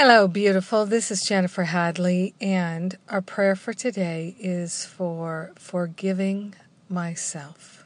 Hello, 0.00 0.28
beautiful. 0.28 0.86
This 0.86 1.10
is 1.10 1.24
Jennifer 1.24 1.64
Hadley, 1.64 2.32
and 2.40 2.96
our 3.08 3.20
prayer 3.20 3.56
for 3.56 3.72
today 3.72 4.36
is 4.38 4.86
for 4.86 5.50
forgiving 5.56 6.54
myself. 6.88 7.84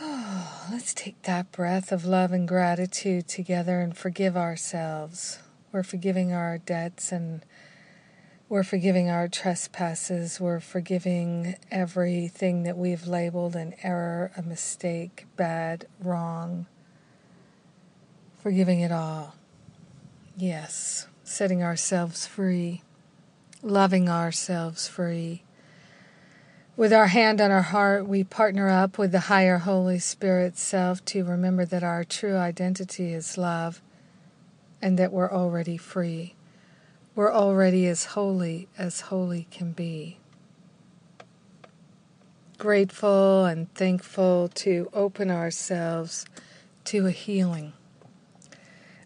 Oh, 0.00 0.68
let's 0.70 0.94
take 0.94 1.20
that 1.22 1.50
breath 1.50 1.90
of 1.90 2.04
love 2.04 2.30
and 2.30 2.46
gratitude 2.46 3.26
together 3.26 3.80
and 3.80 3.96
forgive 3.96 4.36
ourselves. 4.36 5.40
We're 5.72 5.82
forgiving 5.82 6.32
our 6.32 6.58
debts 6.58 7.10
and 7.10 7.44
we're 8.48 8.62
forgiving 8.62 9.10
our 9.10 9.26
trespasses. 9.26 10.38
We're 10.38 10.60
forgiving 10.60 11.56
everything 11.68 12.62
that 12.62 12.78
we've 12.78 13.08
labeled 13.08 13.56
an 13.56 13.74
error, 13.82 14.30
a 14.36 14.42
mistake, 14.42 15.26
bad, 15.34 15.88
wrong. 16.00 16.66
Forgiving 18.40 18.82
it 18.82 18.92
all. 18.92 19.34
Yes, 20.40 21.08
setting 21.24 21.64
ourselves 21.64 22.24
free, 22.24 22.82
loving 23.60 24.08
ourselves 24.08 24.86
free. 24.86 25.42
With 26.76 26.92
our 26.92 27.08
hand 27.08 27.40
on 27.40 27.50
our 27.50 27.62
heart, 27.62 28.06
we 28.06 28.22
partner 28.22 28.68
up 28.68 28.98
with 28.98 29.10
the 29.10 29.26
higher 29.26 29.58
Holy 29.58 29.98
Spirit 29.98 30.56
self 30.56 31.04
to 31.06 31.24
remember 31.24 31.64
that 31.64 31.82
our 31.82 32.04
true 32.04 32.36
identity 32.36 33.12
is 33.12 33.36
love 33.36 33.82
and 34.80 34.96
that 34.96 35.12
we're 35.12 35.32
already 35.32 35.76
free. 35.76 36.36
We're 37.16 37.32
already 37.32 37.88
as 37.88 38.04
holy 38.04 38.68
as 38.78 39.00
holy 39.00 39.48
can 39.50 39.72
be. 39.72 40.18
Grateful 42.58 43.44
and 43.44 43.74
thankful 43.74 44.50
to 44.54 44.88
open 44.92 45.32
ourselves 45.32 46.26
to 46.84 47.08
a 47.08 47.10
healing 47.10 47.72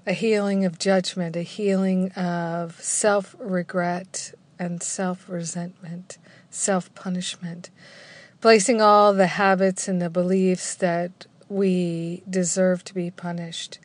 a 0.06 0.12
healing 0.12 0.65
of 0.65 0.79
judgment, 0.79 1.37
a 1.37 1.42
healing 1.42 2.11
of 2.12 2.80
self 2.80 3.36
regret 3.39 4.33
and 4.59 4.83
self 4.83 5.28
resentment, 5.28 6.19
self 6.50 6.92
punishment, 6.94 7.70
placing 8.41 8.81
all 8.81 9.12
the 9.12 9.28
habits 9.28 9.89
and 9.89 10.03
the 10.03 10.11
beliefs 10.11 10.75
that 10.75 11.27
we 11.48 12.22
deserve 12.28 12.83
to 12.84 12.94
be 12.94 13.11
punished. 13.11 13.78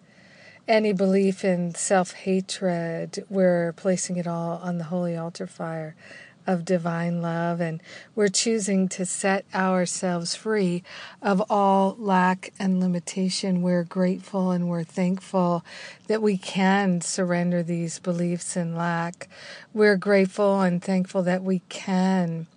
Any 0.68 0.92
belief 0.92 1.46
in 1.46 1.76
self 1.76 2.14
hatred, 2.14 3.24
we're 3.30 3.74
placing 3.74 4.18
it 4.18 4.28
all 4.28 4.60
on 4.64 4.78
the 4.78 4.86
holy 4.86 5.16
altar 5.16 5.48
fire 5.48 5.96
of 6.48 6.66
divine 6.66 7.22
love, 7.22 7.60
and 7.60 7.84
we're 8.16 8.30
choosing 8.30 8.88
to 8.90 9.06
set 9.06 9.46
ourselves 9.54 10.34
free 10.34 10.82
of 11.22 11.44
all 11.50 11.96
lack 12.00 12.54
and 12.58 12.80
limitation. 12.80 13.62
We're 13.62 13.84
grateful 13.84 14.52
and 14.52 14.70
we're 14.70 14.84
thankful 14.84 15.64
that 16.08 16.22
we 16.22 16.38
can 16.38 17.02
surrender 17.02 17.62
these 17.62 18.00
beliefs 18.00 18.56
in 18.56 18.76
lack. 18.76 19.28
We're 19.74 19.98
grateful 19.98 20.62
and 20.62 20.82
thankful 20.82 21.22
that 21.24 21.44
we 21.44 21.60
can 21.70 22.48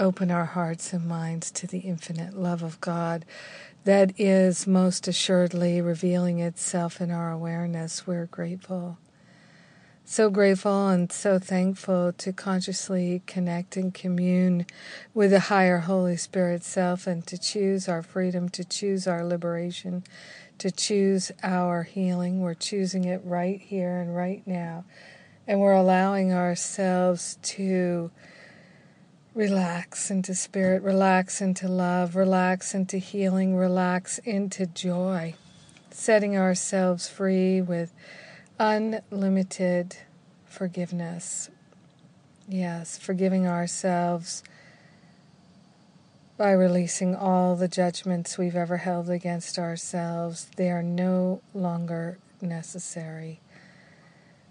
open 0.00 0.30
our 0.30 0.44
hearts 0.44 0.92
and 0.92 1.06
minds 1.06 1.50
to 1.50 1.66
the 1.66 1.80
infinite 1.80 2.34
love 2.34 2.62
of 2.62 2.80
God 2.80 3.24
that 3.84 4.12
is 4.18 4.66
most 4.66 5.08
assuredly 5.08 5.80
revealing 5.80 6.40
itself 6.40 7.00
in 7.00 7.10
our 7.10 7.32
awareness. 7.32 8.06
We're 8.06 8.26
grateful 8.26 8.98
so 10.10 10.30
grateful 10.30 10.88
and 10.88 11.12
so 11.12 11.38
thankful 11.38 12.14
to 12.14 12.32
consciously 12.32 13.20
connect 13.26 13.76
and 13.76 13.92
commune 13.92 14.64
with 15.12 15.30
the 15.30 15.38
higher 15.38 15.80
Holy 15.80 16.16
Spirit 16.16 16.64
self 16.64 17.06
and 17.06 17.26
to 17.26 17.36
choose 17.36 17.90
our 17.90 18.02
freedom, 18.02 18.48
to 18.48 18.64
choose 18.64 19.06
our 19.06 19.22
liberation, 19.22 20.02
to 20.56 20.70
choose 20.70 21.30
our 21.42 21.82
healing. 21.82 22.40
We're 22.40 22.54
choosing 22.54 23.04
it 23.04 23.20
right 23.22 23.60
here 23.60 23.98
and 23.98 24.16
right 24.16 24.42
now. 24.46 24.86
And 25.46 25.60
we're 25.60 25.72
allowing 25.72 26.32
ourselves 26.32 27.38
to 27.42 28.10
relax 29.34 30.10
into 30.10 30.34
spirit, 30.34 30.82
relax 30.82 31.42
into 31.42 31.68
love, 31.68 32.16
relax 32.16 32.74
into 32.74 32.96
healing, 32.96 33.54
relax 33.54 34.16
into 34.20 34.64
joy, 34.64 35.34
setting 35.90 36.34
ourselves 36.34 37.08
free 37.08 37.60
with 37.60 37.92
unlimited 38.58 39.96
forgiveness. 40.46 41.50
Yes, 42.48 42.98
forgiving 42.98 43.46
ourselves 43.46 44.42
by 46.36 46.50
releasing 46.52 47.14
all 47.14 47.56
the 47.56 47.68
judgments 47.68 48.38
we've 48.38 48.56
ever 48.56 48.78
held 48.78 49.10
against 49.10 49.58
ourselves. 49.58 50.48
They 50.56 50.70
are 50.70 50.82
no 50.82 51.40
longer 51.54 52.18
necessary. 52.40 53.40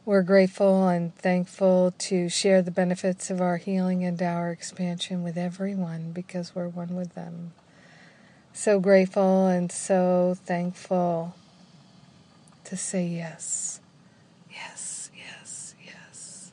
We're 0.06 0.22
grateful 0.22 0.88
and 0.88 1.14
thankful 1.16 1.94
to 1.98 2.30
share 2.30 2.62
the 2.62 2.72
benefits 2.72 3.30
of 3.30 3.42
our 3.42 3.58
healing 3.58 4.06
and 4.06 4.22
our 4.22 4.52
expansion 4.52 5.22
with 5.24 5.38
everyone 5.38 6.12
because 6.12 6.56
we're 6.56 6.70
one 6.70 6.96
with 6.96 7.14
them. 7.14 7.52
So 8.54 8.80
grateful 8.80 9.48
and 9.48 9.72
so 9.72 10.38
thankful 10.46 11.36
to 12.64 12.78
say 12.78 13.06
yes 13.06 13.82
yes, 15.16 15.76
yes 15.86 16.52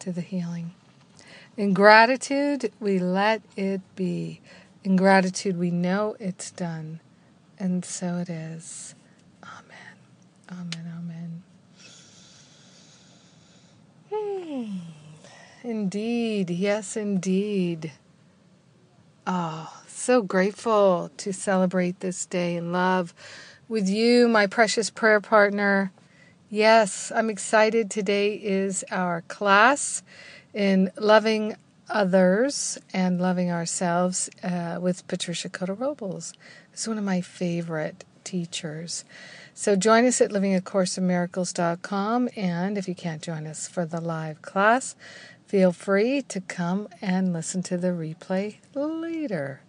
to 0.00 0.12
the 0.12 0.20
healing. 0.20 0.74
In 1.56 1.72
gratitude, 1.74 2.72
we 2.80 2.98
let 2.98 3.42
it 3.56 3.80
be. 3.96 4.40
In 4.82 4.96
gratitude, 4.96 5.58
we 5.58 5.70
know 5.70 6.16
it's 6.18 6.50
done. 6.50 7.00
And 7.58 7.84
so 7.84 8.16
it 8.16 8.30
is. 8.30 8.94
Amen. 9.44 9.96
Amen. 10.50 10.92
Amen. 10.98 11.42
Hmm. 14.12 14.78
Indeed. 15.62 16.50
Yes, 16.50 16.96
indeed. 16.96 17.92
Oh, 19.26 19.70
so 19.86 20.22
grateful 20.22 21.10
to 21.18 21.32
celebrate 21.32 22.00
this 22.00 22.24
day 22.24 22.56
in 22.56 22.72
love 22.72 23.12
with 23.68 23.88
you, 23.88 24.28
my 24.28 24.46
precious 24.46 24.88
prayer 24.88 25.20
partner. 25.20 25.92
Yes, 26.52 27.12
I'm 27.14 27.30
excited. 27.30 27.92
Today 27.92 28.34
is 28.34 28.84
our 28.90 29.20
class 29.28 30.02
in 30.52 30.90
loving 30.98 31.54
others 31.88 32.76
and 32.92 33.20
loving 33.20 33.52
ourselves 33.52 34.28
uh, 34.42 34.80
with 34.80 35.06
Patricia 35.06 35.48
Cota 35.48 35.74
Robles. 35.74 36.32
It's 36.72 36.88
one 36.88 36.98
of 36.98 37.04
my 37.04 37.20
favorite 37.20 38.04
teachers. 38.24 39.04
So 39.54 39.76
join 39.76 40.04
us 40.04 40.20
at 40.20 40.32
livingacourseofmiracles.com. 40.32 42.30
And 42.36 42.76
if 42.76 42.88
you 42.88 42.96
can't 42.96 43.22
join 43.22 43.46
us 43.46 43.68
for 43.68 43.86
the 43.86 44.00
live 44.00 44.42
class, 44.42 44.96
feel 45.46 45.70
free 45.70 46.20
to 46.22 46.40
come 46.40 46.88
and 47.00 47.32
listen 47.32 47.62
to 47.62 47.76
the 47.76 47.90
replay 47.90 48.56
later. 48.74 49.60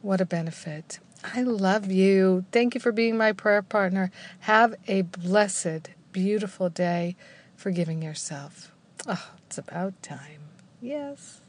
What 0.00 0.22
a 0.22 0.24
benefit. 0.24 0.98
I 1.22 1.42
love 1.42 1.92
you. 1.92 2.46
Thank 2.52 2.74
you 2.74 2.80
for 2.80 2.90
being 2.90 3.18
my 3.18 3.32
prayer 3.32 3.60
partner. 3.60 4.10
Have 4.40 4.74
a 4.88 5.02
blessed, 5.02 5.90
beautiful 6.12 6.68
day. 6.68 7.16
Forgiving 7.56 8.02
yourself. 8.02 8.72
Oh, 9.06 9.30
it's 9.46 9.58
about 9.58 10.00
time. 10.02 10.40
Yes. 10.80 11.41